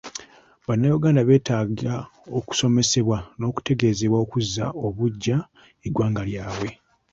[0.67, 1.93] Bannayuganda betaaga
[2.37, 5.37] okusomesebwa nokutegezebwa okuzza obuggya
[5.85, 6.69] eggwanga lyabwe.